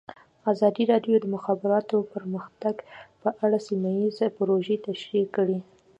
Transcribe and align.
ازادي 0.51 0.83
راډیو 0.91 1.15
د 1.19 1.21
د 1.23 1.25
مخابراتو 1.35 1.95
پرمختګ 2.13 2.75
په 3.21 3.29
اړه 3.43 3.57
سیمه 3.67 3.89
ییزې 3.99 4.27
پروژې 4.37 4.75
تشریح 4.87 5.25
کړې. 5.35 5.59